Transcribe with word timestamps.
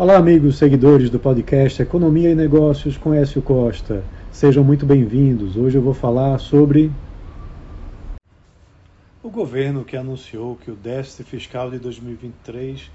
Olá, 0.00 0.16
amigos 0.16 0.56
seguidores 0.56 1.10
do 1.10 1.18
podcast 1.18 1.82
Economia 1.82 2.30
e 2.30 2.34
Negócios 2.34 2.96
com 2.96 3.12
Écio 3.12 3.42
Costa. 3.42 4.02
Sejam 4.32 4.64
muito 4.64 4.86
bem-vindos. 4.86 5.58
Hoje 5.58 5.76
eu 5.76 5.82
vou 5.82 5.92
falar 5.92 6.38
sobre 6.38 6.90
o 9.22 9.28
governo 9.28 9.84
que 9.84 9.98
anunciou 9.98 10.56
que 10.56 10.70
o 10.70 10.74
déficit 10.74 11.28
fiscal 11.28 11.70
de 11.70 11.78
2023 11.78 12.90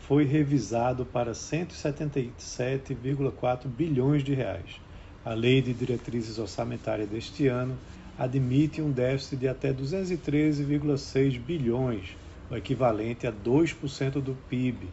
foi 0.00 0.24
revisado 0.24 1.04
para 1.04 1.30
177,4 1.30 3.68
bilhões 3.68 4.24
de 4.24 4.34
reais. 4.34 4.80
A 5.24 5.34
Lei 5.34 5.62
de 5.62 5.72
Diretrizes 5.72 6.40
Orçamentárias 6.40 7.08
deste 7.08 7.46
ano 7.46 7.78
admite 8.18 8.82
um 8.82 8.90
déficit 8.90 9.36
de 9.36 9.46
até 9.46 9.72
213,6 9.72 11.38
bilhões, 11.38 12.16
o 12.50 12.56
equivalente 12.56 13.24
a 13.24 13.32
2% 13.32 14.20
do 14.20 14.36
PIB 14.48 14.88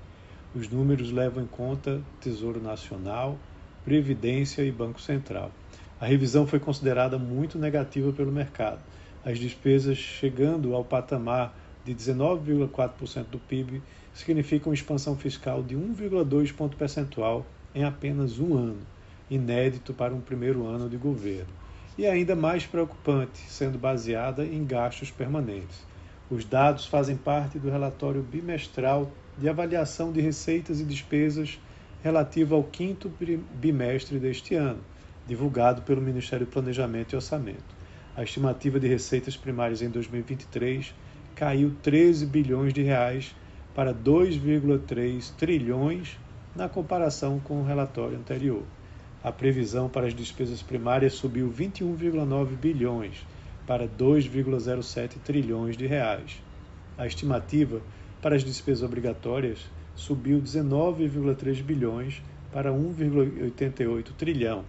os 0.57 0.67
números 0.69 1.11
levam 1.11 1.43
em 1.43 1.47
conta 1.47 2.01
Tesouro 2.19 2.59
Nacional, 2.59 3.37
Previdência 3.85 4.63
e 4.63 4.71
Banco 4.71 4.99
Central. 4.99 5.51
A 6.01 6.05
revisão 6.05 6.47
foi 6.47 6.59
considerada 6.59 7.17
muito 7.17 7.59
negativa 7.59 8.11
pelo 8.11 8.31
mercado. 8.31 8.79
As 9.23 9.37
despesas 9.37 9.97
chegando 9.97 10.73
ao 10.73 10.83
patamar 10.83 11.55
de 11.85 11.93
19,4% 11.93 13.25
do 13.25 13.37
PIB 13.37 13.83
significam 14.15 14.73
expansão 14.73 15.15
fiscal 15.15 15.61
de 15.61 15.75
1,2 15.75 16.51
ponto 16.53 16.75
percentual 16.75 17.45
em 17.75 17.83
apenas 17.83 18.39
um 18.39 18.57
ano, 18.57 18.81
inédito 19.29 19.93
para 19.93 20.13
um 20.13 20.21
primeiro 20.21 20.65
ano 20.65 20.89
de 20.89 20.97
governo. 20.97 21.53
E 21.95 22.07
ainda 22.07 22.35
mais 22.35 22.65
preocupante, 22.65 23.39
sendo 23.47 23.77
baseada 23.77 24.43
em 24.43 24.65
gastos 24.65 25.11
permanentes. 25.11 25.85
Os 26.29 26.43
dados 26.43 26.85
fazem 26.85 27.15
parte 27.15 27.57
do 27.57 27.69
relatório 27.69 28.21
bimestral 28.21 29.09
de 29.37 29.47
avaliação 29.47 30.11
de 30.11 30.19
receitas 30.19 30.81
e 30.81 30.83
despesas 30.83 31.57
relativo 32.03 32.53
ao 32.53 32.65
quinto 32.65 33.09
bimestre 33.53 34.19
deste 34.19 34.53
ano, 34.53 34.81
divulgado 35.25 35.83
pelo 35.83 36.01
Ministério 36.01 36.45
do 36.45 36.51
Planejamento 36.51 37.13
e 37.13 37.15
Orçamento. 37.15 37.77
A 38.13 38.23
estimativa 38.23 38.77
de 38.77 38.89
receitas 38.89 39.37
primárias 39.37 39.81
em 39.81 39.89
2023 39.89 40.93
caiu 41.33 41.73
13 41.81 42.25
bilhões 42.25 42.73
de 42.73 42.83
reais 42.83 43.33
para 43.73 43.93
2,3 43.93 45.31
trilhões 45.37 46.17
na 46.53 46.67
comparação 46.67 47.39
com 47.39 47.61
o 47.61 47.65
relatório 47.65 48.17
anterior. 48.17 48.63
A 49.23 49.31
previsão 49.31 49.87
para 49.87 50.07
as 50.07 50.13
despesas 50.13 50.61
primárias 50.61 51.13
subiu 51.13 51.49
21,9 51.49 52.47
bilhões 52.57 53.25
para 53.67 53.87
2,07 53.87 55.17
trilhões 55.23 55.75
de 55.75 55.85
reais. 55.85 56.41
A 56.97 57.05
estimativa 57.05 57.81
para 58.21 58.35
as 58.35 58.43
despesas 58.43 58.81
obrigatórias 58.81 59.59
subiu 59.93 60.41
19,3 60.41 61.61
bilhões 61.61 62.23
para 62.51 62.71
1,88 62.71 64.13
trilhão, 64.17 64.63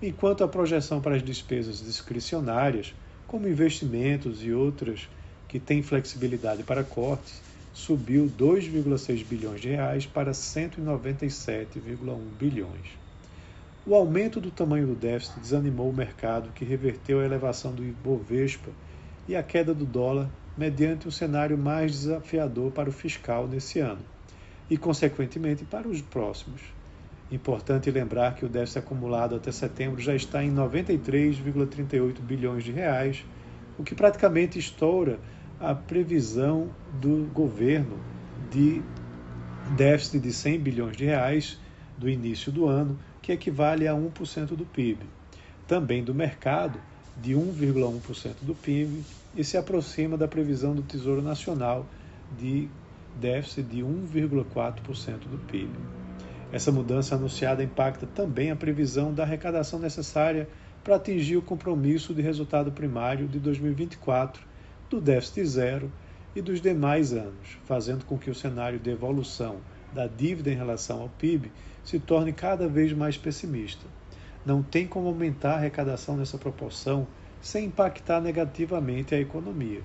enquanto 0.00 0.42
a 0.42 0.48
projeção 0.48 1.00
para 1.00 1.14
as 1.16 1.22
despesas 1.22 1.84
discricionárias, 1.84 2.94
como 3.26 3.46
investimentos 3.46 4.42
e 4.42 4.50
outras 4.50 5.08
que 5.46 5.60
têm 5.60 5.82
flexibilidade 5.82 6.62
para 6.62 6.82
cortes, 6.82 7.42
subiu 7.74 8.30
2,6 8.38 9.24
bilhões 9.24 9.60
de 9.60 9.68
reais 9.68 10.06
para 10.06 10.32
197,1 10.32 12.18
bilhões. 12.38 13.07
O 13.88 13.94
aumento 13.94 14.38
do 14.38 14.50
tamanho 14.50 14.86
do 14.86 14.94
déficit 14.94 15.40
desanimou 15.40 15.88
o 15.88 15.94
mercado, 15.94 16.50
que 16.54 16.62
reverteu 16.62 17.20
a 17.20 17.24
elevação 17.24 17.72
do 17.72 17.82
Ibovespa 17.82 18.68
e 19.26 19.34
a 19.34 19.42
queda 19.42 19.72
do 19.72 19.86
dólar 19.86 20.28
mediante 20.58 21.08
um 21.08 21.10
cenário 21.10 21.56
mais 21.56 21.92
desafiador 21.92 22.70
para 22.70 22.90
o 22.90 22.92
fiscal 22.92 23.48
nesse 23.48 23.80
ano 23.80 24.02
e, 24.68 24.76
consequentemente, 24.76 25.64
para 25.64 25.88
os 25.88 26.02
próximos. 26.02 26.60
Importante 27.32 27.90
lembrar 27.90 28.34
que 28.34 28.44
o 28.44 28.48
déficit 28.48 28.80
acumulado 28.80 29.34
até 29.34 29.50
setembro 29.50 30.02
já 30.02 30.14
está 30.14 30.44
em 30.44 30.54
93,38 30.54 32.20
bilhões 32.20 32.64
de 32.64 32.72
reais, 32.72 33.24
o 33.78 33.82
que 33.82 33.94
praticamente 33.94 34.58
estoura 34.58 35.18
a 35.58 35.74
previsão 35.74 36.68
do 37.00 37.26
governo 37.32 37.98
de 38.50 38.82
déficit 39.78 40.20
de 40.20 40.30
100 40.30 40.60
bilhões 40.60 40.94
de 40.94 41.06
reais 41.06 41.58
do 41.98 42.08
início 42.08 42.52
do 42.52 42.66
ano, 42.66 42.98
que 43.20 43.32
equivale 43.32 43.88
a 43.88 43.92
1% 43.92 44.56
do 44.56 44.64
PIB. 44.64 45.04
Também 45.66 46.02
do 46.02 46.14
mercado, 46.14 46.80
de 47.20 47.34
1,1% 47.34 48.36
do 48.42 48.54
PIB 48.54 49.02
e 49.34 49.42
se 49.42 49.56
aproxima 49.56 50.16
da 50.16 50.28
previsão 50.28 50.74
do 50.74 50.82
Tesouro 50.82 51.20
Nacional 51.20 51.84
de 52.38 52.68
déficit 53.20 53.64
de 53.64 53.82
1,4% 53.82 55.28
do 55.28 55.38
PIB. 55.46 55.72
Essa 56.52 56.72
mudança 56.72 57.14
anunciada 57.14 57.62
impacta 57.62 58.06
também 58.06 58.50
a 58.50 58.56
previsão 58.56 59.12
da 59.12 59.24
arrecadação 59.24 59.78
necessária 59.78 60.48
para 60.82 60.96
atingir 60.96 61.36
o 61.36 61.42
compromisso 61.42 62.14
de 62.14 62.22
resultado 62.22 62.72
primário 62.72 63.26
de 63.26 63.38
2024, 63.38 64.46
do 64.88 65.00
déficit 65.00 65.44
zero 65.44 65.92
e 66.34 66.40
dos 66.40 66.60
demais 66.60 67.12
anos, 67.12 67.58
fazendo 67.64 68.04
com 68.04 68.16
que 68.16 68.30
o 68.30 68.34
cenário 68.34 68.78
de 68.78 68.88
evolução 68.88 69.56
da 69.92 70.06
dívida 70.06 70.50
em 70.50 70.56
relação 70.56 71.02
ao 71.02 71.08
PIB 71.08 71.50
se 71.84 71.98
torne 71.98 72.32
cada 72.32 72.68
vez 72.68 72.92
mais 72.92 73.16
pessimista. 73.16 73.86
Não 74.44 74.62
tem 74.62 74.86
como 74.86 75.08
aumentar 75.08 75.52
a 75.52 75.56
arrecadação 75.56 76.16
nessa 76.16 76.38
proporção 76.38 77.06
sem 77.40 77.66
impactar 77.66 78.20
negativamente 78.20 79.14
a 79.14 79.20
economia. 79.20 79.82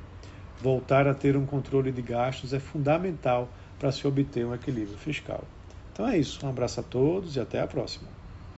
Voltar 0.61 1.07
a 1.07 1.13
ter 1.13 1.35
um 1.35 1.45
controle 1.45 1.91
de 1.91 2.01
gastos 2.01 2.53
é 2.53 2.59
fundamental 2.59 3.49
para 3.77 3.91
se 3.91 4.07
obter 4.07 4.45
um 4.45 4.53
equilíbrio 4.53 4.97
fiscal. 4.97 5.43
Então 5.91 6.07
é 6.07 6.17
isso. 6.17 6.45
Um 6.45 6.49
abraço 6.49 6.79
a 6.79 6.83
todos 6.83 7.35
e 7.35 7.39
até 7.39 7.59
a 7.59 7.67
próxima. 7.67 8.22